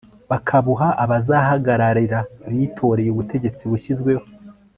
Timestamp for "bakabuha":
0.31-0.87